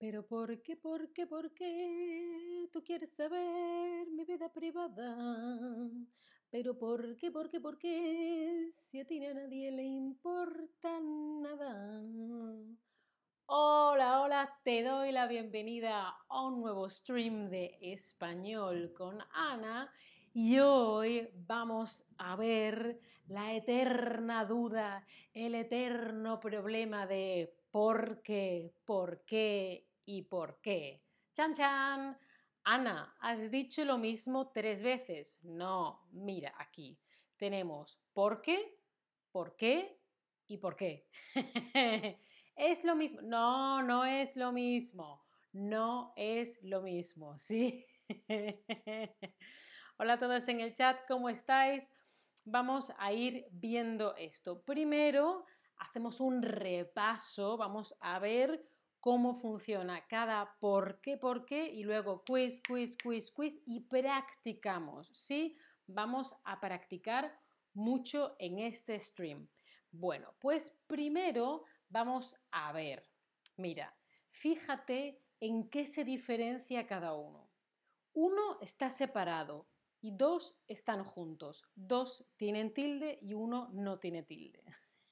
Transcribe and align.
Pero 0.00 0.26
¿por 0.26 0.62
qué, 0.62 0.78
por 0.78 1.12
qué, 1.12 1.26
por 1.26 1.52
qué 1.52 2.66
tú 2.72 2.82
quieres 2.82 3.10
saber 3.10 4.08
mi 4.08 4.24
vida 4.24 4.50
privada? 4.50 5.14
Pero 6.48 6.78
¿por 6.78 7.18
qué, 7.18 7.30
por 7.30 7.50
qué, 7.50 7.60
por 7.60 7.76
qué 7.78 8.70
si 8.72 9.00
a 9.00 9.06
ti 9.06 9.22
a 9.26 9.34
nadie 9.34 9.70
le 9.70 9.82
importa 9.84 10.98
nada? 11.02 12.02
Hola, 13.44 14.22
hola, 14.22 14.58
te 14.64 14.82
doy 14.82 15.12
la 15.12 15.26
bienvenida 15.26 16.16
a 16.30 16.46
un 16.46 16.62
nuevo 16.62 16.88
stream 16.88 17.50
de 17.50 17.76
español 17.82 18.94
con 18.96 19.18
Ana 19.34 19.92
y 20.32 20.60
hoy 20.60 21.28
vamos 21.46 22.06
a 22.16 22.36
ver 22.36 23.00
la 23.28 23.52
eterna 23.52 24.46
duda, 24.46 25.06
el 25.34 25.54
eterno 25.54 26.40
problema 26.40 27.06
de 27.06 27.54
por 27.70 28.22
qué, 28.22 28.72
por 28.86 29.26
qué 29.26 29.89
y 30.04 30.22
por 30.22 30.60
qué. 30.60 31.02
Chan 31.32 31.54
chan. 31.54 32.18
Ana, 32.64 33.16
has 33.20 33.50
dicho 33.50 33.84
lo 33.84 33.98
mismo 33.98 34.50
tres 34.50 34.82
veces. 34.82 35.38
No, 35.42 36.08
mira 36.12 36.54
aquí. 36.58 36.98
Tenemos 37.36 37.98
por 38.12 38.42
qué, 38.42 38.78
por 39.32 39.56
qué 39.56 39.98
y 40.46 40.58
por 40.58 40.76
qué. 40.76 41.08
es 42.56 42.84
lo 42.84 42.94
mismo. 42.96 43.22
No, 43.22 43.82
no 43.82 44.04
es 44.04 44.36
lo 44.36 44.52
mismo. 44.52 45.24
No 45.52 46.12
es 46.16 46.62
lo 46.62 46.82
mismo, 46.82 47.38
¿sí? 47.38 47.86
Hola 49.96 50.14
a 50.14 50.18
todos 50.18 50.48
en 50.48 50.60
el 50.60 50.72
chat, 50.72 51.00
¿cómo 51.06 51.28
estáis? 51.28 51.90
Vamos 52.44 52.92
a 52.98 53.12
ir 53.12 53.46
viendo 53.50 54.14
esto. 54.16 54.62
Primero, 54.62 55.44
hacemos 55.76 56.20
un 56.20 56.42
repaso, 56.42 57.56
vamos 57.56 57.96
a 58.00 58.18
ver 58.18 58.69
cómo 59.00 59.34
funciona 59.34 60.06
cada 60.06 60.56
por 60.60 61.00
qué, 61.00 61.16
por 61.16 61.46
qué 61.46 61.68
y 61.70 61.84
luego 61.84 62.22
quiz, 62.24 62.60
quiz, 62.62 62.96
quiz, 62.96 63.30
quiz 63.30 63.58
y 63.66 63.80
practicamos, 63.80 65.08
¿sí? 65.12 65.56
Vamos 65.86 66.36
a 66.44 66.60
practicar 66.60 67.34
mucho 67.74 68.36
en 68.38 68.58
este 68.58 68.98
stream. 68.98 69.48
Bueno, 69.90 70.34
pues 70.38 70.76
primero 70.86 71.64
vamos 71.88 72.36
a 72.50 72.72
ver, 72.72 73.08
mira, 73.56 73.96
fíjate 74.28 75.20
en 75.40 75.68
qué 75.68 75.86
se 75.86 76.04
diferencia 76.04 76.86
cada 76.86 77.14
uno. 77.14 77.50
Uno 78.12 78.58
está 78.60 78.90
separado 78.90 79.66
y 80.00 80.12
dos 80.12 80.58
están 80.66 81.04
juntos. 81.04 81.64
Dos 81.74 82.26
tienen 82.36 82.72
tilde 82.72 83.18
y 83.22 83.34
uno 83.34 83.68
no 83.72 83.98
tiene 83.98 84.22
tilde. 84.22 84.62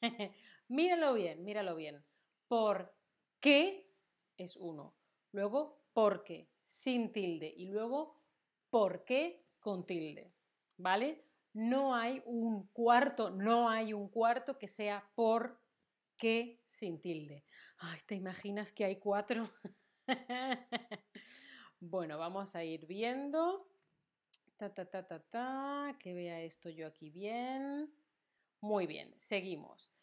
míralo 0.69 1.15
bien, 1.15 1.45
míralo 1.45 1.75
bien. 1.75 2.05
¿Por 2.49 2.98
qué 3.41 3.95
es 4.37 4.57
uno? 4.57 4.99
Luego, 5.33 5.89
porque 5.93 6.53
sin 6.63 7.13
tilde 7.13 7.53
y 7.57 7.69
luego, 7.69 8.23
¿por 8.71 9.05
qué 9.05 9.49
con 9.59 9.87
tilde? 9.87 10.35
¿Vale? 10.77 11.25
No 11.53 11.95
hay 11.95 12.23
un 12.27 12.69
cuarto, 12.69 13.31
no 13.31 13.69
hay 13.69 13.93
un 13.93 14.09
cuarto 14.09 14.59
que 14.59 14.69
sea 14.69 15.13
por 15.15 15.61
qué 16.17 16.63
sin 16.67 17.01
tilde. 17.01 17.45
Ay, 17.79 18.01
¿te 18.07 18.15
imaginas 18.15 18.73
que 18.73 18.85
hay 18.85 18.97
cuatro? 18.99 19.51
bueno, 21.81 22.19
vamos 22.19 22.55
a 22.55 22.65
ir 22.65 22.87
viendo. 22.87 23.73
Ta, 24.57 24.75
ta, 24.75 24.91
ta, 24.91 25.07
ta, 25.07 25.21
ta, 25.21 25.97
que 25.99 26.15
vea 26.15 26.43
esto 26.43 26.69
yo 26.69 26.87
aquí 26.87 27.11
bien. 27.11 27.95
Muy 28.61 28.87
bien, 28.87 29.15
seguimos. 29.19 29.95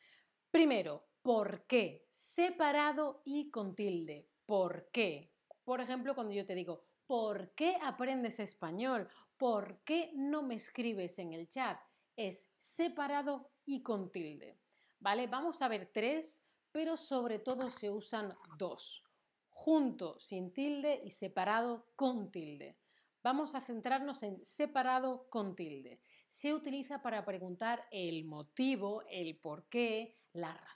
Primero, 0.49 1.09
¿por 1.25 1.65
qué? 1.65 2.05
Separado 2.11 3.23
y 3.25 3.49
con 3.49 3.75
tilde. 3.75 4.29
¿Por 4.45 4.91
qué? 4.91 5.31
Por 5.63 5.81
ejemplo, 5.81 6.13
cuando 6.13 6.35
yo 6.35 6.45
te 6.45 6.53
digo, 6.53 6.85
¿por 7.07 7.49
qué 7.55 7.77
aprendes 7.81 8.39
español? 8.39 9.09
¿Por 9.35 9.79
qué 9.79 10.11
no 10.13 10.43
me 10.43 10.53
escribes 10.53 11.17
en 11.17 11.33
el 11.33 11.49
chat? 11.49 11.79
Es 12.15 12.51
separado 12.57 13.49
y 13.65 13.81
con 13.81 14.11
tilde. 14.11 14.59
¿Vale? 14.99 15.25
Vamos 15.25 15.63
a 15.63 15.67
ver 15.67 15.89
tres, 15.91 16.45
pero 16.71 16.95
sobre 16.95 17.39
todo 17.39 17.71
se 17.71 17.89
usan 17.89 18.31
dos. 18.59 19.03
Junto 19.49 20.19
sin 20.19 20.53
tilde 20.53 21.01
y 21.03 21.09
separado 21.09 21.87
con 21.95 22.29
tilde. 22.29 22.77
Vamos 23.23 23.55
a 23.55 23.61
centrarnos 23.61 24.21
en 24.21 24.45
separado 24.45 25.27
con 25.31 25.55
tilde. 25.55 25.99
Se 26.29 26.53
utiliza 26.53 27.01
para 27.01 27.25
preguntar 27.25 27.87
el 27.89 28.25
motivo, 28.25 29.01
el 29.09 29.39
por 29.39 29.67
qué, 29.69 30.19
la 30.33 30.53
razón, 30.53 30.74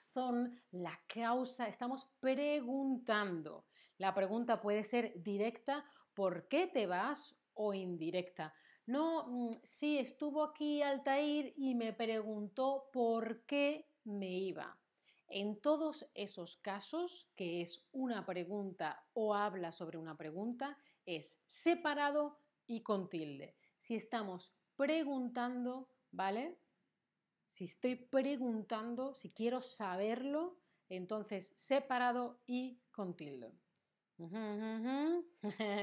la 0.72 1.00
causa. 1.08 1.68
Estamos 1.68 2.08
preguntando. 2.20 3.66
La 3.97 4.14
pregunta 4.14 4.62
puede 4.62 4.84
ser 4.84 5.14
directa, 5.22 5.86
¿por 6.14 6.47
qué 6.47 6.68
te 6.68 6.88
vas? 6.88 7.36
o 7.62 7.74
indirecta. 7.74 8.53
No, 8.86 9.28
mm, 9.28 9.52
sí, 9.64 10.00
estuvo 10.00 10.44
aquí 10.44 10.81
Altair 10.81 11.53
y 11.58 11.75
me 11.75 11.92
preguntó 11.92 12.90
por 12.94 13.46
qué 13.46 13.86
me 14.06 14.31
iba. 14.31 14.80
En 15.28 15.59
todos 15.59 16.09
esos 16.14 16.56
casos, 16.56 17.30
que 17.36 17.62
es 17.62 17.86
una 17.91 18.26
pregunta 18.26 19.06
o 19.14 19.36
habla 19.36 19.74
sobre 19.74 19.97
una 19.97 20.16
pregunta, 20.16 20.78
es 21.06 21.41
separado 21.46 22.40
y 22.66 22.81
con 22.81 23.09
tilde. 23.09 23.58
Si 23.78 23.96
estamos 23.96 24.53
preguntando, 24.78 25.90
¿vale? 26.12 26.58
Si 27.49 27.65
estoy 27.65 27.95
preguntando, 27.95 29.15
si 29.15 29.31
quiero 29.31 29.59
saberlo, 29.59 30.59
entonces 30.87 31.51
separado 31.57 32.43
y 32.45 32.79
con 32.91 33.15
tilde. 33.15 33.57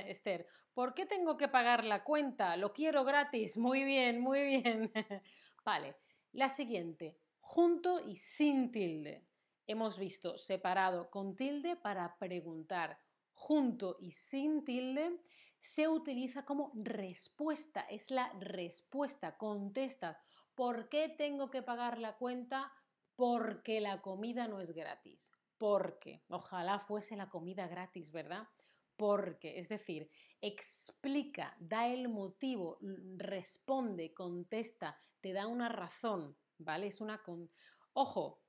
Esther, 0.06 0.46
¿por 0.72 0.94
qué 0.94 1.06
tengo 1.06 1.36
que 1.36 1.48
pagar 1.48 1.84
la 1.84 2.04
cuenta? 2.04 2.56
Lo 2.56 2.72
quiero 2.72 3.02
gratis. 3.04 3.56
Muy 3.58 3.82
bien, 3.82 4.20
muy 4.20 4.44
bien. 4.44 4.92
vale, 5.64 5.96
la 6.30 6.48
siguiente, 6.48 7.18
junto 7.40 7.98
y 8.06 8.14
sin 8.14 8.70
tilde. 8.70 9.26
Hemos 9.66 9.98
visto 9.98 10.36
separado 10.36 11.10
con 11.10 11.34
tilde 11.34 11.74
para 11.74 12.16
preguntar. 12.16 13.00
Junto 13.32 13.96
y 13.98 14.12
sin 14.12 14.64
tilde 14.64 15.20
se 15.58 15.88
utiliza 15.88 16.44
como 16.44 16.70
respuesta, 16.76 17.80
es 17.80 18.12
la 18.12 18.32
respuesta, 18.38 19.36
contesta. 19.36 20.22
¿Por 20.56 20.88
qué 20.88 21.10
tengo 21.10 21.50
que 21.50 21.62
pagar 21.62 21.98
la 21.98 22.16
cuenta? 22.16 22.72
Porque 23.14 23.82
la 23.82 24.00
comida 24.00 24.48
no 24.48 24.58
es 24.60 24.72
gratis. 24.72 25.30
Porque, 25.58 26.24
ojalá 26.28 26.80
fuese 26.80 27.14
la 27.14 27.28
comida 27.28 27.68
gratis, 27.68 28.10
¿verdad? 28.10 28.48
Porque, 28.96 29.58
es 29.58 29.68
decir, 29.68 30.10
explica, 30.40 31.54
da 31.60 31.86
el 31.86 32.08
motivo, 32.08 32.78
responde, 33.16 34.14
contesta, 34.14 34.98
te 35.20 35.34
da 35.34 35.46
una 35.46 35.68
razón, 35.68 36.38
¿vale? 36.56 36.86
Es 36.86 37.02
una 37.02 37.22
con... 37.22 37.50
Ojo, 37.92 38.42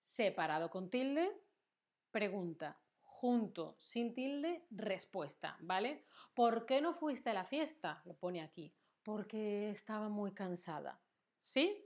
separado 0.00 0.70
con 0.70 0.90
tilde, 0.90 1.30
pregunta, 2.10 2.82
junto, 3.00 3.76
sin 3.78 4.12
tilde, 4.12 4.66
respuesta, 4.70 5.56
¿vale? 5.60 6.04
¿Por 6.34 6.66
qué 6.66 6.80
no 6.80 6.94
fuiste 6.94 7.30
a 7.30 7.34
la 7.34 7.44
fiesta? 7.44 8.02
Lo 8.06 8.16
pone 8.16 8.42
aquí. 8.42 8.74
Porque 9.04 9.70
estaba 9.70 10.08
muy 10.08 10.32
cansada. 10.32 11.00
¿Sí? 11.42 11.84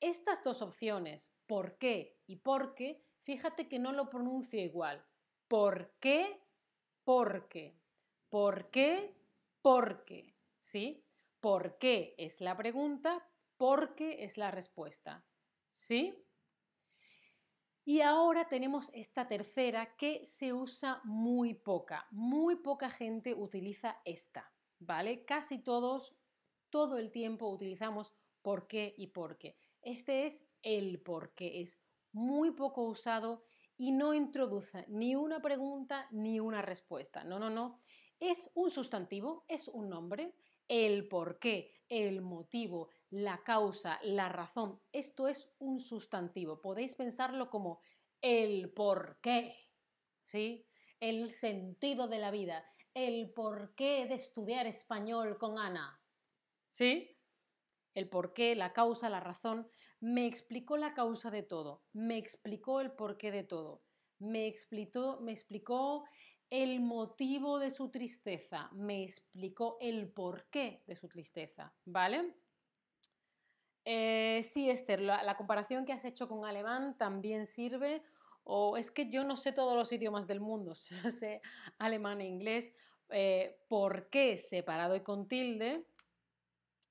Estas 0.00 0.42
dos 0.42 0.62
opciones, 0.62 1.30
por 1.46 1.76
qué 1.76 2.18
y 2.26 2.36
por 2.36 2.74
qué, 2.74 3.04
fíjate 3.24 3.68
que 3.68 3.78
no 3.78 3.92
lo 3.92 4.08
pronuncio 4.08 4.58
igual. 4.58 5.06
¿Por 5.48 5.98
qué? 6.00 6.40
Porque. 7.04 7.78
¿Por 8.30 8.70
qué? 8.70 9.14
Porque. 9.60 10.34
¿Sí? 10.58 11.04
¿Por 11.40 11.76
qué 11.76 12.14
es 12.16 12.40
la 12.40 12.56
pregunta? 12.56 13.30
¿Por 13.58 13.94
qué 13.94 14.24
es 14.24 14.38
la 14.38 14.50
respuesta? 14.50 15.26
¿Sí? 15.68 16.26
Y 17.84 18.00
ahora 18.00 18.48
tenemos 18.48 18.90
esta 18.94 19.28
tercera 19.28 19.94
que 19.96 20.24
se 20.24 20.54
usa 20.54 21.02
muy 21.04 21.52
poca. 21.52 22.08
Muy 22.12 22.56
poca 22.56 22.88
gente 22.88 23.34
utiliza 23.34 24.00
esta, 24.06 24.50
¿vale? 24.78 25.26
Casi 25.26 25.58
todos, 25.58 26.16
todo 26.70 26.96
el 26.96 27.10
tiempo 27.10 27.50
utilizamos 27.50 28.14
por 28.42 28.66
qué 28.66 28.94
y 28.96 29.08
por 29.08 29.38
qué. 29.38 29.56
Este 29.82 30.26
es 30.26 30.46
el 30.62 31.00
por 31.00 31.34
qué. 31.34 31.60
Es 31.60 31.80
muy 32.12 32.52
poco 32.52 32.82
usado 32.82 33.44
y 33.76 33.92
no 33.92 34.14
introduce 34.14 34.84
ni 34.88 35.14
una 35.14 35.40
pregunta 35.40 36.06
ni 36.10 36.40
una 36.40 36.62
respuesta. 36.62 37.24
No, 37.24 37.38
no, 37.38 37.50
no. 37.50 37.80
Es 38.18 38.50
un 38.54 38.70
sustantivo, 38.70 39.44
es 39.48 39.68
un 39.68 39.88
nombre. 39.88 40.34
El 40.68 41.08
por 41.08 41.38
qué, 41.38 41.72
el 41.88 42.20
motivo, 42.22 42.90
la 43.08 43.42
causa, 43.42 43.98
la 44.02 44.28
razón. 44.28 44.80
Esto 44.92 45.26
es 45.28 45.50
un 45.58 45.80
sustantivo. 45.80 46.60
Podéis 46.60 46.94
pensarlo 46.94 47.50
como 47.50 47.80
el 48.20 48.70
por 48.72 49.18
qué, 49.20 49.56
¿sí? 50.24 50.66
El 51.00 51.30
sentido 51.30 52.06
de 52.06 52.18
la 52.18 52.30
vida, 52.30 52.64
el 52.94 53.32
por 53.32 53.74
qué 53.74 54.06
de 54.06 54.14
estudiar 54.14 54.66
español 54.66 55.38
con 55.38 55.58
Ana, 55.58 56.00
¿sí? 56.66 57.19
El 57.94 58.08
por 58.08 58.32
qué, 58.32 58.54
la 58.54 58.72
causa, 58.72 59.08
la 59.08 59.20
razón. 59.20 59.68
Me 60.00 60.26
explicó 60.26 60.76
la 60.76 60.94
causa 60.94 61.30
de 61.30 61.42
todo, 61.42 61.82
me 61.92 62.16
explicó 62.16 62.80
el 62.80 62.92
porqué 62.92 63.30
de 63.30 63.44
todo. 63.44 63.82
me 64.18 64.46
explicó, 64.46 65.18
me 65.22 65.32
explicó 65.32 66.04
el 66.50 66.80
motivo 66.80 67.60
de 67.60 67.70
su 67.70 67.90
tristeza, 67.90 68.68
me 68.72 69.04
explicó 69.04 69.78
el 69.80 70.08
porqué 70.08 70.82
de 70.86 70.96
su 70.96 71.08
tristeza, 71.08 71.72
¿vale? 71.84 72.34
Eh, 73.84 74.42
sí, 74.42 74.68
Esther, 74.68 75.00
la, 75.00 75.36
comparación 75.36 75.86
que 75.86 75.92
has 75.92 76.04
hecho 76.04 76.28
con 76.28 76.44
alemán 76.44 76.98
también 76.98 77.46
sirve, 77.46 78.02
o 78.42 78.76
es 78.76 78.90
que 78.90 79.08
yo 79.08 79.24
no 79.24 79.36
sé 79.36 79.52
todos 79.52 79.76
los 79.76 79.92
idiomas 79.92 80.26
del 80.26 80.40
mundo, 80.40 80.74
sé 81.10 81.40
alemán 81.78 82.20
e 82.20 82.26
inglés, 82.26 82.74
eh, 83.10 83.60
¿por 83.68 84.10
qué 84.10 84.36
separado 84.36 84.96
y 84.96 85.02
con 85.02 85.28
tilde? 85.28 85.86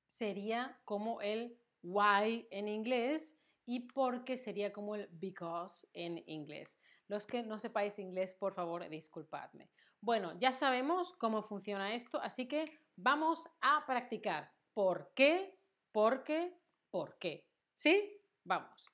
Sería 0.09 0.81
como 0.85 1.21
el 1.21 1.55
why 1.83 2.47
en 2.49 2.67
inglés 2.67 3.37
y 3.67 3.81
por 3.81 4.23
qué 4.23 4.37
sería 4.37 4.73
como 4.73 4.95
el 4.95 5.07
because 5.11 5.87
en 5.93 6.23
inglés. 6.25 6.79
Los 7.07 7.27
que 7.27 7.43
no 7.43 7.59
sepáis 7.59 7.99
inglés, 7.99 8.33
por 8.33 8.55
favor, 8.55 8.89
disculpadme. 8.89 9.69
Bueno, 10.01 10.35
ya 10.39 10.51
sabemos 10.51 11.13
cómo 11.13 11.43
funciona 11.43 11.93
esto, 11.93 12.19
así 12.19 12.47
que 12.47 12.65
vamos 12.95 13.47
a 13.61 13.85
practicar. 13.85 14.51
¿Por 14.73 15.13
qué? 15.13 15.59
¿Por 15.91 16.23
qué? 16.23 16.59
¿Por 16.89 17.19
qué? 17.19 17.47
¿Sí? 17.75 18.19
Vamos. 18.43 18.89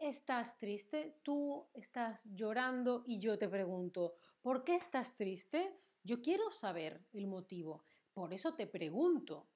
¿Estás 0.00 0.58
triste? 0.58 1.20
Tú 1.22 1.70
estás 1.72 2.26
llorando 2.34 3.04
y 3.06 3.20
yo 3.20 3.38
te 3.38 3.48
pregunto, 3.48 4.16
¿por 4.42 4.64
qué 4.64 4.74
estás 4.74 5.16
triste? 5.16 5.78
Yo 6.02 6.20
quiero 6.20 6.50
saber 6.50 7.06
el 7.12 7.28
motivo. 7.28 7.85
Por 8.16 8.32
eso 8.32 8.54
te 8.54 8.66
pregunto, 8.66 9.46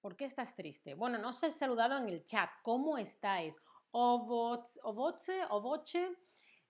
¿por 0.00 0.16
qué 0.16 0.26
estás 0.26 0.54
triste? 0.54 0.94
Bueno, 0.94 1.18
no 1.18 1.30
os 1.30 1.42
he 1.42 1.50
saludado 1.50 1.98
en 1.98 2.08
el 2.08 2.24
chat. 2.24 2.48
¿Cómo 2.62 2.96
estáis? 2.96 3.56
Ovoce, 3.90 4.78
Ovoce, 4.84 6.16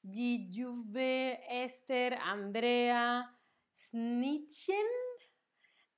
Gijuve, 0.03 1.43
Esther, 1.47 2.15
Andrea, 2.15 3.39
Snitchen, 3.71 4.87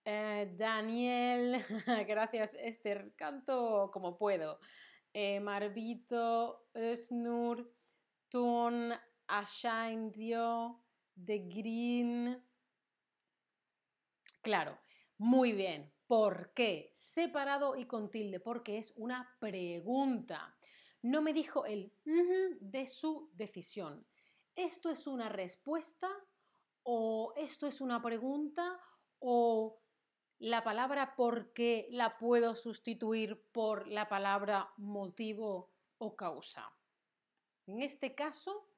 eh, 0.04 0.52
Daniel, 0.56 1.64
gracias 2.08 2.54
Esther, 2.54 3.14
canto 3.14 3.92
como 3.92 4.18
puedo. 4.18 4.58
Eh, 5.12 5.38
Marvito, 5.38 6.66
Snur, 6.74 7.72
Tun, 8.28 8.92
Ashaindio, 9.28 10.82
The 11.14 11.38
Green. 11.38 12.42
Claro, 14.42 14.76
muy 15.18 15.52
bien. 15.52 15.92
¿Por 16.06 16.52
qué? 16.54 16.90
Separado 16.92 17.76
y 17.76 17.86
con 17.86 18.10
tilde, 18.10 18.38
porque 18.40 18.78
es 18.78 18.92
una 18.96 19.36
pregunta 19.40 20.56
no 21.06 21.22
me 21.22 21.32
dijo 21.32 21.64
el 21.66 21.92
de 22.04 22.86
su 22.86 23.30
decisión. 23.32 24.06
¿Esto 24.56 24.90
es 24.90 25.06
una 25.06 25.28
respuesta 25.28 26.10
o 26.82 27.32
esto 27.36 27.66
es 27.68 27.80
una 27.80 28.02
pregunta 28.02 28.80
o 29.20 29.80
la 30.38 30.64
palabra 30.64 31.14
por 31.14 31.52
qué 31.52 31.86
la 31.90 32.18
puedo 32.18 32.56
sustituir 32.56 33.40
por 33.52 33.86
la 33.86 34.08
palabra 34.08 34.72
motivo 34.78 35.70
o 35.98 36.16
causa? 36.16 36.72
En 37.66 37.82
este 37.82 38.14
caso, 38.16 38.68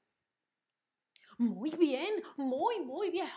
muy 1.38 1.70
bien, 1.76 2.23
muy, 2.37 2.81
muy 2.81 3.11
bien. 3.11 3.29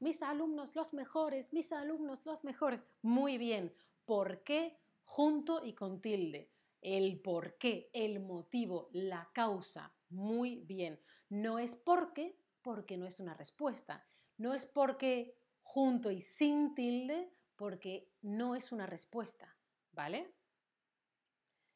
Mis 0.00 0.22
alumnos 0.22 0.74
los 0.74 0.92
mejores, 0.92 1.52
mis 1.52 1.72
alumnos 1.72 2.26
los 2.26 2.42
mejores. 2.44 2.80
Muy 3.02 3.38
bien. 3.38 3.72
¿Por 4.04 4.42
qué? 4.42 4.76
Junto 5.04 5.64
y 5.64 5.74
con 5.74 6.00
tilde 6.00 6.50
el 6.80 7.20
por 7.20 7.58
qué, 7.58 7.90
el 7.92 8.20
motivo, 8.20 8.88
la 8.92 9.30
causa. 9.32 9.92
Muy 10.08 10.60
bien. 10.60 11.00
No 11.28 11.58
es 11.58 11.74
porque, 11.74 12.38
porque 12.62 12.96
no 12.96 13.06
es 13.06 13.20
una 13.20 13.34
respuesta. 13.34 14.06
No 14.38 14.54
es 14.54 14.66
porque 14.66 15.36
junto 15.62 16.10
y 16.10 16.20
sin 16.20 16.74
tilde, 16.74 17.32
porque 17.56 18.10
no 18.22 18.54
es 18.54 18.72
una 18.72 18.86
respuesta. 18.86 19.56
¿Vale? 19.92 20.34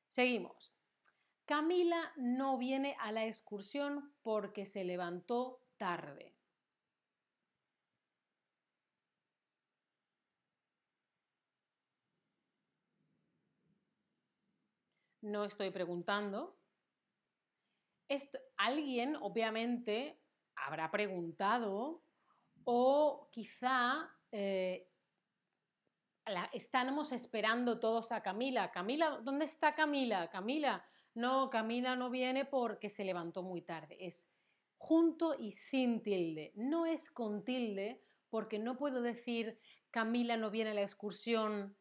Seguimos. 0.08 0.72
Camila 1.44 2.12
no 2.16 2.56
viene 2.56 2.96
a 3.00 3.12
la 3.12 3.26
excursión 3.26 4.14
porque 4.22 4.64
se 4.64 4.84
levantó 4.84 5.60
tarde. 5.76 6.33
No 15.24 15.44
estoy 15.44 15.70
preguntando. 15.70 16.56
Alguien, 18.56 19.16
obviamente, 19.16 20.20
habrá 20.54 20.90
preguntado 20.90 22.02
o 22.64 23.28
quizá 23.32 24.08
eh, 24.30 24.88
estamos 26.52 27.12
esperando 27.12 27.80
todos 27.80 28.12
a 28.12 28.22
Camila. 28.22 28.70
Camila, 28.70 29.20
¿dónde 29.22 29.46
está 29.46 29.74
Camila? 29.74 30.30
Camila, 30.30 30.84
no, 31.14 31.50
Camila 31.50 31.96
no 31.96 32.10
viene 32.10 32.44
porque 32.44 32.88
se 32.88 33.04
levantó 33.04 33.42
muy 33.42 33.62
tarde. 33.62 33.96
Es 33.98 34.28
junto 34.76 35.34
y 35.38 35.52
sin 35.52 36.02
tilde. 36.02 36.52
No 36.54 36.86
es 36.86 37.10
con 37.10 37.44
tilde 37.44 38.02
porque 38.28 38.58
no 38.58 38.76
puedo 38.76 39.00
decir 39.00 39.58
Camila 39.90 40.36
no 40.36 40.50
viene 40.50 40.72
a 40.72 40.74
la 40.74 40.82
excursión, 40.82 41.76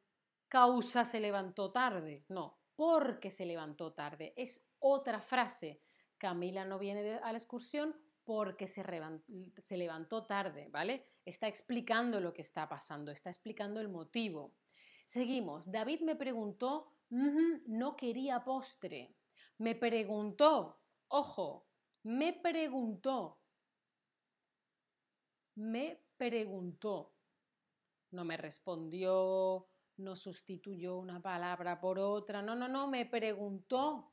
causa 0.47 1.03
se 1.03 1.19
levantó 1.19 1.71
tarde. 1.71 2.23
No, 2.29 2.62
porque 2.75 3.31
se 3.31 3.45
levantó 3.45 3.93
tarde. 3.93 4.33
Es 4.35 4.65
otra 4.79 5.19
frase. 5.19 5.81
Camila 6.17 6.65
no 6.65 6.79
viene 6.79 7.15
a 7.15 7.31
la 7.31 7.37
excursión 7.37 7.95
porque 8.23 8.67
se, 8.67 8.83
levantó 9.77 10.25
tarde, 10.25 10.69
¿vale? 10.69 11.05
Está 11.25 11.47
explicando 11.47 12.19
lo 12.19 12.33
que 12.33 12.41
está 12.41 12.67
pasando, 12.69 13.11
está 13.11 13.29
explicando 13.29 13.79
el 13.81 13.89
motivo. 13.89 14.55
Seguimos. 15.05 15.69
David 15.69 16.01
me 16.01 16.15
preguntó, 16.15 16.93
no 17.09 17.95
quería 17.97 18.43
postre. 18.43 19.15
Me 19.57 19.75
preguntó, 19.75 20.79
ojo, 21.09 21.67
me 22.03 22.33
preguntó. 22.33 23.39
Me 25.55 26.01
preguntó. 26.17 27.13
No 28.11 28.23
me 28.23 28.37
respondió, 28.37 29.67
no 29.97 30.15
sustituyó 30.15 30.97
una 30.97 31.21
palabra 31.21 31.79
por 31.79 31.99
otra, 31.99 32.41
no, 32.41 32.55
no, 32.55 32.67
no, 32.67 32.87
me 32.87 33.05
preguntó. 33.05 34.11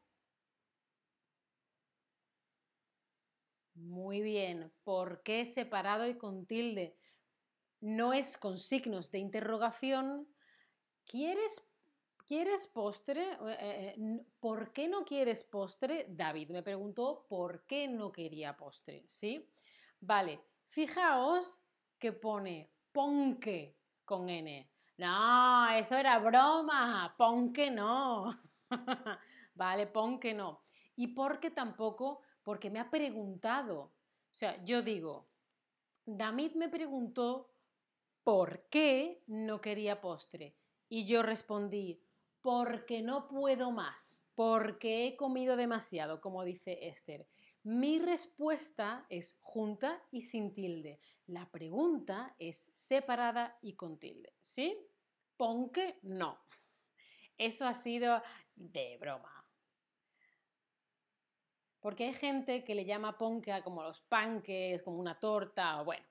Muy 3.74 4.20
bien, 4.20 4.72
¿por 4.84 5.22
qué 5.22 5.46
separado 5.46 6.06
y 6.06 6.18
con 6.18 6.46
tilde? 6.46 6.96
No 7.80 8.12
es 8.12 8.36
con 8.36 8.58
signos 8.58 9.10
de 9.10 9.18
interrogación. 9.18 10.28
¿Quieres, 11.06 11.66
¿quieres 12.26 12.66
postre? 12.66 13.32
Eh, 13.32 13.36
eh, 13.60 13.94
eh, 13.96 14.26
¿Por 14.38 14.72
qué 14.72 14.86
no 14.86 15.04
quieres 15.04 15.44
postre? 15.44 16.06
David 16.10 16.50
me 16.50 16.62
preguntó 16.62 17.26
por 17.28 17.64
qué 17.66 17.88
no 17.88 18.12
quería 18.12 18.56
postre, 18.56 19.04
¿sí? 19.08 19.50
Vale, 20.00 20.40
fijaos 20.66 21.60
que 21.98 22.12
pone 22.12 22.70
ponque 22.92 23.78
con 24.04 24.28
N. 24.28 24.70
No, 25.00 25.70
eso 25.70 25.96
era 25.96 26.18
broma. 26.18 27.14
Pon 27.16 27.54
que 27.54 27.70
no. 27.70 28.38
vale, 29.54 29.86
pon 29.86 30.20
que 30.20 30.34
no. 30.34 30.60
Y 30.94 31.14
porque 31.14 31.50
tampoco, 31.50 32.20
porque 32.42 32.68
me 32.68 32.80
ha 32.80 32.90
preguntado. 32.90 33.80
O 33.80 33.94
sea, 34.30 34.62
yo 34.62 34.82
digo, 34.82 35.30
David 36.04 36.52
me 36.56 36.68
preguntó 36.68 37.50
por 38.22 38.68
qué 38.68 39.24
no 39.26 39.62
quería 39.62 40.02
postre. 40.02 40.54
Y 40.90 41.06
yo 41.06 41.22
respondí, 41.22 42.02
porque 42.42 43.00
no 43.00 43.26
puedo 43.26 43.70
más, 43.70 44.26
porque 44.34 45.06
he 45.06 45.16
comido 45.16 45.56
demasiado, 45.56 46.20
como 46.20 46.44
dice 46.44 46.88
Esther. 46.88 47.26
Mi 47.62 47.98
respuesta 47.98 49.06
es 49.08 49.38
junta 49.40 50.02
y 50.10 50.22
sin 50.22 50.52
tilde. 50.52 51.00
La 51.26 51.50
pregunta 51.50 52.34
es 52.38 52.70
separada 52.74 53.56
y 53.62 53.76
con 53.76 53.98
tilde. 53.98 54.34
¿Sí? 54.40 54.89
Ponque, 55.40 55.98
no. 56.02 56.38
Eso 57.38 57.66
ha 57.66 57.72
sido 57.72 58.22
de 58.54 58.98
broma. 58.98 59.42
Porque 61.80 62.04
hay 62.04 62.12
gente 62.12 62.62
que 62.62 62.74
le 62.74 62.84
llama 62.84 63.16
ponque 63.16 63.58
como 63.64 63.82
los 63.82 64.02
panques, 64.02 64.82
como 64.82 64.98
una 64.98 65.18
torta, 65.18 65.80
o 65.80 65.86
bueno, 65.86 66.04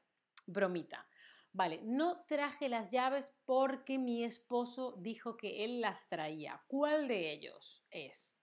bromita. 0.47 1.07
Vale, 1.51 1.79
no 1.83 2.25
traje 2.25 2.69
las 2.69 2.89
llaves 2.89 3.31
porque 3.45 3.99
mi 3.99 4.23
esposo 4.23 4.95
dijo 4.97 5.37
que 5.37 5.63
él 5.63 5.79
las 5.79 6.09
traía. 6.09 6.63
¿Cuál 6.65 7.07
de 7.07 7.31
ellos 7.31 7.85
es? 7.91 8.41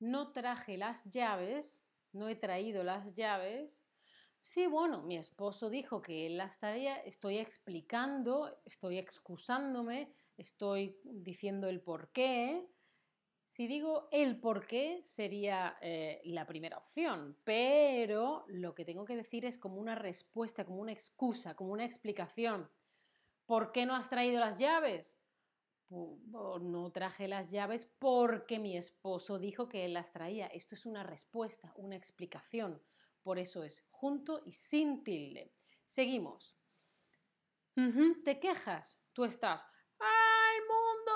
No 0.00 0.32
traje 0.32 0.76
las 0.76 1.04
llaves, 1.04 1.88
no 2.10 2.28
he 2.28 2.34
traído 2.34 2.82
las 2.82 3.14
llaves 3.14 3.84
Sí, 4.44 4.66
bueno, 4.66 5.02
mi 5.02 5.16
esposo 5.16 5.70
dijo 5.70 6.02
que 6.02 6.26
él 6.26 6.36
las 6.36 6.58
traía, 6.58 6.96
estoy 6.96 7.38
explicando, 7.38 8.60
estoy 8.64 8.98
excusándome, 8.98 10.12
estoy 10.36 11.00
diciendo 11.04 11.68
el 11.68 11.80
por 11.80 12.10
qué. 12.10 12.68
Si 13.44 13.68
digo 13.68 14.08
el 14.10 14.40
por 14.40 14.66
qué 14.66 15.02
sería 15.04 15.76
eh, 15.80 16.20
la 16.24 16.44
primera 16.46 16.78
opción, 16.78 17.38
pero 17.44 18.44
lo 18.48 18.74
que 18.74 18.84
tengo 18.84 19.04
que 19.04 19.14
decir 19.14 19.44
es 19.44 19.58
como 19.58 19.76
una 19.76 19.94
respuesta, 19.94 20.64
como 20.64 20.80
una 20.80 20.92
excusa, 20.92 21.54
como 21.54 21.72
una 21.72 21.84
explicación. 21.84 22.68
¿Por 23.46 23.70
qué 23.70 23.86
no 23.86 23.94
has 23.94 24.10
traído 24.10 24.40
las 24.40 24.58
llaves? 24.58 25.20
no 25.88 26.90
traje 26.90 27.28
las 27.28 27.50
llaves 27.50 27.84
porque 27.98 28.58
mi 28.58 28.76
esposo 28.76 29.38
dijo 29.38 29.68
que 29.68 29.84
él 29.84 29.92
las 29.92 30.10
traía. 30.12 30.46
Esto 30.46 30.74
es 30.74 30.86
una 30.86 31.04
respuesta, 31.04 31.74
una 31.76 31.96
explicación. 31.96 32.82
Por 33.22 33.38
eso 33.38 33.62
es 33.62 33.86
junto 33.90 34.42
y 34.44 34.52
sin 34.52 35.04
tilde. 35.04 35.54
Seguimos. 35.86 36.58
¿Te 38.24 38.38
quejas? 38.38 39.02
Tú 39.12 39.24
estás, 39.24 39.64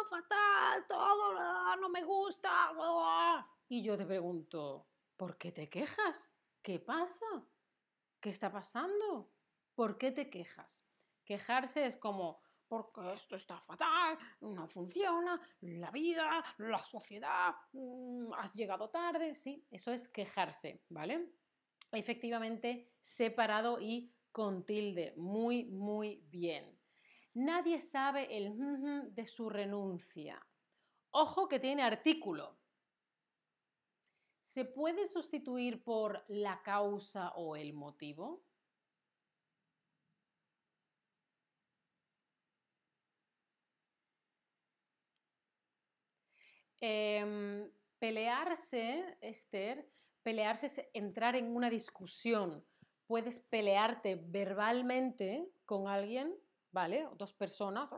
fatal, 0.08 0.86
todo 0.86 1.36
ah, 1.38 1.76
no 1.80 1.88
me 1.88 2.02
gusta. 2.02 2.50
Ah". 2.52 3.46
Y 3.68 3.82
yo 3.82 3.96
te 3.96 4.06
pregunto, 4.06 4.88
¿por 5.16 5.36
qué 5.36 5.52
te 5.52 5.68
quejas? 5.68 6.34
¿Qué 6.62 6.80
pasa? 6.80 7.26
¿Qué 8.20 8.30
está 8.30 8.50
pasando? 8.50 9.32
¿Por 9.74 9.98
qué 9.98 10.12
te 10.12 10.30
quejas? 10.30 10.86
Quejarse 11.24 11.86
es 11.86 11.96
como, 11.96 12.42
porque 12.68 13.12
esto 13.14 13.36
está 13.36 13.60
fatal, 13.60 14.18
no 14.40 14.68
funciona, 14.68 15.40
la 15.60 15.90
vida, 15.90 16.42
la 16.58 16.78
sociedad, 16.78 17.54
mm, 17.72 18.32
has 18.34 18.52
llegado 18.52 18.90
tarde, 18.90 19.34
sí, 19.34 19.66
eso 19.70 19.92
es 19.92 20.08
quejarse, 20.08 20.84
¿vale? 20.88 21.32
Efectivamente, 21.92 22.92
separado 23.00 23.80
y 23.80 24.12
con 24.32 24.66
tilde, 24.66 25.14
muy, 25.16 25.64
muy 25.64 26.26
bien. 26.28 26.78
Nadie 27.34 27.80
sabe 27.80 28.36
el 28.36 28.52
de 29.14 29.26
su 29.26 29.48
renuncia. 29.50 30.46
Ojo 31.10 31.48
que 31.48 31.60
tiene 31.60 31.82
artículo. 31.82 32.58
¿Se 34.40 34.64
puede 34.64 35.06
sustituir 35.06 35.82
por 35.82 36.24
la 36.28 36.62
causa 36.62 37.30
o 37.36 37.56
el 37.56 37.72
motivo? 37.72 38.46
Em, 46.80 47.70
pelearse, 47.98 49.18
Esther, 49.20 49.90
pelearse 50.26 50.66
es 50.66 50.82
entrar 50.92 51.36
en 51.36 51.54
una 51.54 51.70
discusión. 51.70 52.64
Puedes 53.06 53.38
pelearte 53.38 54.20
verbalmente 54.20 55.48
con 55.64 55.86
alguien 55.86 56.34
¿vale? 56.72 57.08
Dos 57.16 57.32
personas, 57.32 57.88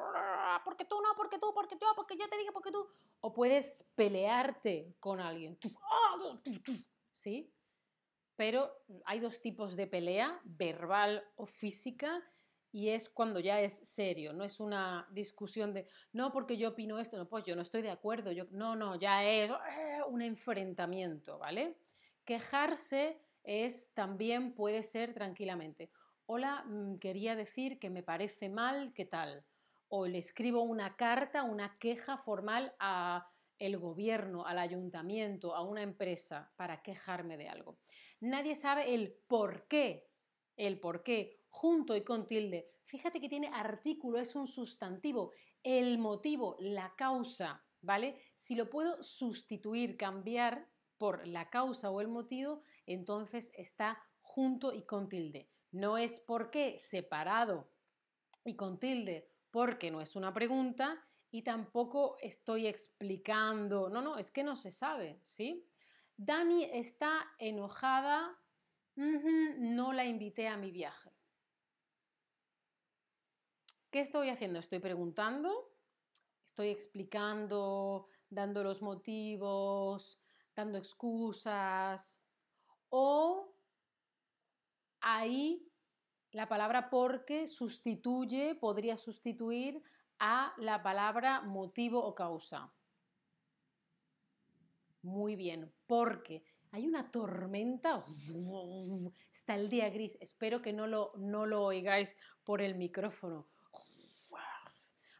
porque 0.64 0.84
tú 0.84 1.00
no, 1.00 1.16
porque 1.16 1.38
tú, 1.38 1.52
porque 1.52 1.74
tú, 1.74 1.86
porque 1.96 2.16
yo 2.16 2.28
te 2.28 2.38
digo, 2.38 2.52
porque 2.52 2.70
tú. 2.70 2.86
O 3.20 3.32
puedes 3.32 3.84
pelearte 3.96 4.94
con 5.00 5.18
alguien, 5.20 5.58
¿sí? 7.10 7.52
Pero 8.36 8.70
hay 9.04 9.18
dos 9.18 9.40
tipos 9.40 9.74
de 9.74 9.88
pelea, 9.88 10.40
verbal 10.44 11.24
o 11.34 11.46
física, 11.46 12.22
y 12.70 12.90
es 12.90 13.08
cuando 13.08 13.40
ya 13.40 13.60
es 13.60 13.72
serio, 13.82 14.32
no 14.32 14.44
es 14.44 14.60
una 14.60 15.08
discusión 15.10 15.74
de, 15.74 15.88
no, 16.12 16.30
porque 16.30 16.56
yo 16.56 16.68
opino 16.68 17.00
esto, 17.00 17.16
no, 17.16 17.28
pues 17.28 17.44
yo 17.44 17.56
no 17.56 17.62
estoy 17.62 17.82
de 17.82 17.90
acuerdo, 17.90 18.30
yo, 18.30 18.44
no, 18.52 18.76
no, 18.76 18.94
ya 18.94 19.24
es 19.24 19.50
eh, 19.50 20.02
un 20.06 20.22
enfrentamiento, 20.22 21.36
¿vale? 21.38 21.76
Quejarse 22.28 23.18
es 23.42 23.94
también 23.94 24.52
puede 24.54 24.82
ser 24.82 25.14
tranquilamente 25.14 25.90
hola, 26.30 26.62
mm, 26.66 26.98
quería 26.98 27.34
decir 27.36 27.78
que 27.78 27.88
me 27.88 28.02
parece 28.02 28.50
mal, 28.50 28.92
¿qué 28.92 29.06
tal? 29.06 29.46
O 29.88 30.06
le 30.06 30.18
escribo 30.18 30.60
una 30.60 30.94
carta, 30.94 31.42
una 31.42 31.78
queja 31.78 32.18
formal 32.18 32.74
a 32.80 33.26
el 33.58 33.78
gobierno, 33.78 34.44
al 34.44 34.58
ayuntamiento, 34.58 35.56
a 35.56 35.62
una 35.62 35.80
empresa 35.80 36.52
para 36.56 36.82
quejarme 36.82 37.38
de 37.38 37.48
algo. 37.48 37.78
Nadie 38.20 38.56
sabe 38.56 38.94
el 38.94 39.14
por 39.26 39.66
qué, 39.68 40.10
el 40.58 40.78
por 40.80 41.02
qué, 41.02 41.40
junto 41.48 41.96
y 41.96 42.04
con 42.04 42.26
tilde. 42.26 42.68
Fíjate 42.84 43.22
que 43.22 43.30
tiene 43.30 43.48
artículo, 43.48 44.18
es 44.18 44.36
un 44.36 44.46
sustantivo, 44.46 45.32
el 45.62 45.96
motivo, 45.96 46.56
la 46.60 46.94
causa, 46.94 47.64
¿vale? 47.80 48.20
Si 48.36 48.54
lo 48.54 48.68
puedo 48.68 49.02
sustituir, 49.02 49.96
cambiar 49.96 50.68
por 50.98 51.26
la 51.26 51.48
causa 51.48 51.90
o 51.90 52.00
el 52.00 52.08
motivo, 52.08 52.62
entonces 52.86 53.50
está 53.54 54.02
junto 54.20 54.72
y 54.72 54.82
con 54.82 55.08
tilde. 55.08 55.48
No 55.70 55.96
es 55.96 56.20
por 56.20 56.50
qué 56.50 56.78
separado 56.78 57.70
y 58.44 58.56
con 58.56 58.78
tilde 58.78 59.30
porque 59.50 59.90
no 59.90 60.00
es 60.00 60.16
una 60.16 60.34
pregunta 60.34 61.04
y 61.30 61.42
tampoco 61.42 62.16
estoy 62.20 62.66
explicando. 62.66 63.88
No, 63.88 64.02
no, 64.02 64.18
es 64.18 64.30
que 64.30 64.42
no 64.42 64.56
se 64.56 64.70
sabe, 64.70 65.18
¿sí? 65.22 65.66
Dani 66.16 66.64
está 66.64 67.32
enojada, 67.38 68.36
no 68.96 69.92
la 69.92 70.04
invité 70.04 70.48
a 70.48 70.56
mi 70.56 70.70
viaje. 70.70 71.12
¿Qué 73.90 74.00
estoy 74.00 74.28
haciendo? 74.28 74.58
Estoy 74.58 74.80
preguntando, 74.80 75.72
estoy 76.44 76.68
explicando, 76.68 78.08
dando 78.28 78.62
los 78.62 78.82
motivos, 78.82 80.20
dando 80.58 80.78
excusas 80.78 82.20
o 82.88 83.54
ahí 85.00 85.70
la 86.32 86.48
palabra 86.48 86.90
porque 86.90 87.46
sustituye, 87.46 88.56
podría 88.56 88.96
sustituir 88.96 89.80
a 90.18 90.52
la 90.58 90.82
palabra 90.82 91.42
motivo 91.42 92.04
o 92.04 92.12
causa. 92.12 92.72
Muy 95.02 95.36
bien, 95.36 95.72
porque 95.86 96.42
hay 96.72 96.88
una 96.88 97.08
tormenta, 97.08 98.04
está 99.32 99.54
el 99.54 99.68
día 99.68 99.88
gris, 99.90 100.18
espero 100.20 100.60
que 100.60 100.72
no 100.72 100.88
lo, 100.88 101.12
no 101.16 101.46
lo 101.46 101.62
oigáis 101.62 102.16
por 102.42 102.62
el 102.62 102.74
micrófono. 102.74 103.46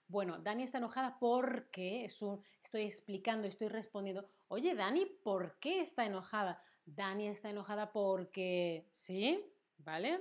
Bueno, 0.08 0.38
Dani 0.38 0.62
está 0.62 0.78
enojada 0.78 1.18
porque 1.20 2.06
estoy 2.06 2.82
explicando, 2.82 3.46
estoy 3.46 3.68
respondiendo. 3.68 4.26
Oye, 4.48 4.74
Dani, 4.74 5.04
¿por 5.04 5.58
qué 5.60 5.82
está 5.82 6.06
enojada? 6.06 6.62
Dani 6.86 7.28
está 7.28 7.50
enojada 7.50 7.92
porque, 7.92 8.88
¿sí? 8.92 9.44
¿vale? 9.78 10.20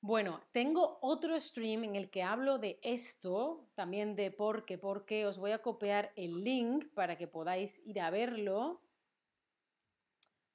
Bueno, 0.00 0.40
tengo 0.50 0.98
otro 1.00 1.38
stream 1.38 1.84
en 1.84 1.94
el 1.94 2.10
que 2.10 2.24
hablo 2.24 2.58
de 2.58 2.80
esto, 2.82 3.68
también 3.74 4.16
de 4.16 4.32
por 4.32 4.64
qué, 4.64 4.78
por 4.78 5.04
qué. 5.04 5.26
Os 5.26 5.38
voy 5.38 5.52
a 5.52 5.62
copiar 5.62 6.12
el 6.16 6.42
link 6.42 6.86
para 6.92 7.16
que 7.16 7.28
podáis 7.28 7.80
ir 7.86 8.00
a 8.00 8.10
verlo. 8.10 8.82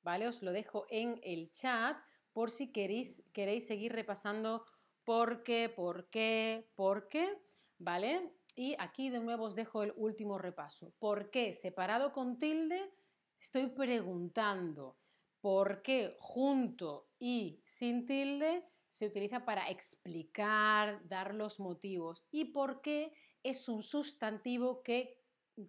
¿Vale? 0.03 0.27
Os 0.27 0.43
lo 0.43 0.51
dejo 0.51 0.85
en 0.89 1.19
el 1.23 1.51
chat 1.51 1.97
por 2.33 2.51
si 2.51 2.71
queréis, 2.71 3.23
queréis 3.33 3.65
seguir 3.65 3.93
repasando 3.93 4.65
por 5.05 5.43
qué, 5.43 5.69
por 5.69 6.09
qué, 6.09 6.69
por 6.75 7.07
qué. 7.07 7.46
¿Vale? 7.79 8.33
Y 8.55 8.75
aquí 8.79 9.09
de 9.09 9.19
nuevo 9.19 9.45
os 9.45 9.55
dejo 9.55 9.83
el 9.83 9.93
último 9.95 10.37
repaso. 10.37 10.93
¿Por 10.97 11.29
qué 11.29 11.53
separado 11.53 12.11
con 12.11 12.39
tilde? 12.39 12.91
Estoy 13.39 13.67
preguntando. 13.67 14.97
¿Por 15.39 15.83
qué 15.83 16.15
junto 16.19 17.11
y 17.19 17.61
sin 17.65 18.07
tilde 18.07 18.65
se 18.89 19.05
utiliza 19.05 19.45
para 19.45 19.69
explicar, 19.69 21.07
dar 21.07 21.35
los 21.35 21.59
motivos? 21.59 22.25
¿Y 22.31 22.45
por 22.45 22.81
qué 22.81 23.13
es 23.43 23.69
un 23.69 23.83
sustantivo 23.83 24.81
que 24.81 25.21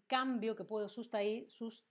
cambio, 0.07 0.57
que 0.57 0.65
puedo 0.65 0.89
sustituir 0.89 1.85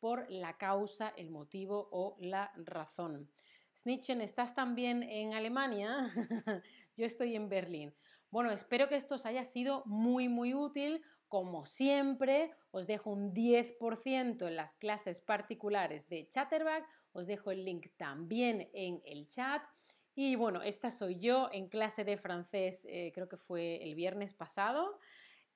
por 0.00 0.28
la 0.30 0.58
causa, 0.58 1.10
el 1.16 1.30
motivo 1.30 1.88
o 1.92 2.16
la 2.18 2.50
razón? 2.56 3.30
Snitchen, 3.76 4.20
¿estás 4.20 4.56
también 4.56 5.04
en 5.04 5.34
Alemania? 5.34 6.12
Yo 6.96 7.06
estoy 7.06 7.36
en 7.36 7.48
Berlín. 7.48 7.94
Bueno, 8.30 8.50
espero 8.50 8.88
que 8.88 8.96
esto 8.96 9.14
os 9.14 9.26
haya 9.26 9.44
sido 9.44 9.82
muy, 9.86 10.28
muy 10.28 10.54
útil. 10.54 11.02
Como 11.28 11.64
siempre, 11.66 12.52
os 12.70 12.86
dejo 12.86 13.10
un 13.10 13.32
10% 13.34 14.46
en 14.46 14.56
las 14.56 14.74
clases 14.74 15.20
particulares 15.20 16.08
de 16.08 16.28
Chatterback. 16.28 16.86
Os 17.12 17.26
dejo 17.26 17.50
el 17.50 17.64
link 17.64 17.86
también 17.96 18.68
en 18.72 19.00
el 19.04 19.26
chat. 19.26 19.62
Y 20.14 20.36
bueno, 20.36 20.62
esta 20.62 20.90
soy 20.90 21.18
yo 21.20 21.48
en 21.52 21.68
clase 21.68 22.04
de 22.04 22.18
francés, 22.18 22.86
eh, 22.90 23.12
creo 23.14 23.28
que 23.28 23.36
fue 23.36 23.82
el 23.82 23.94
viernes 23.94 24.34
pasado. 24.34 24.98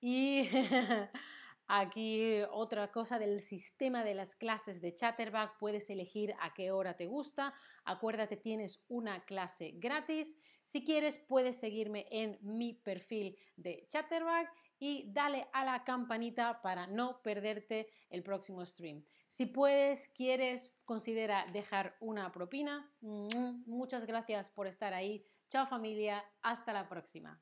Y 0.01 0.49
aquí 1.67 2.43
otra 2.51 2.91
cosa 2.91 3.19
del 3.19 3.41
sistema 3.41 4.05
de 4.05 4.15
las 4.15 4.37
clases 4.37 4.81
de 4.81 4.95
Chatterback, 4.95 5.59
puedes 5.59 5.89
elegir 5.91 6.35
a 6.41 6.53
qué 6.55 6.71
hora 6.71 6.97
te 6.97 7.07
gusta. 7.07 7.55
Acuérdate, 7.85 8.37
tienes 8.37 8.85
una 8.89 9.25
clase 9.25 9.73
gratis. 9.77 10.37
Si 10.63 10.85
quieres, 10.85 11.19
puedes 11.19 11.59
seguirme 11.59 12.07
en 12.11 12.39
mi 12.43 12.75
perfil 12.75 13.37
de 13.57 13.85
Chatterback 13.89 14.53
y 14.79 15.13
dale 15.13 15.49
a 15.53 15.65
la 15.65 15.85
campanita 15.85 16.61
para 16.61 16.87
no 16.87 17.23
perderte 17.23 17.89
el 18.11 18.23
próximo 18.23 18.67
stream. 18.67 19.05
Si 19.29 19.47
puedes, 19.47 20.09
quieres, 20.09 20.75
considera 20.85 21.47
dejar 21.53 21.97
una 22.01 22.33
propina. 22.33 22.93
Muchas 23.01 24.05
gracias 24.05 24.49
por 24.49 24.67
estar 24.67 24.93
ahí. 24.93 25.25
Chao 25.49 25.67
familia, 25.67 26.25
hasta 26.43 26.73
la 26.73 26.89
próxima. 26.89 27.41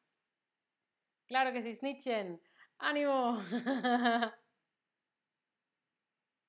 Claro 1.26 1.52
que 1.52 1.62
sí, 1.62 1.74
Snitchen. 1.74 2.40
¡Ánimo! 2.80 3.38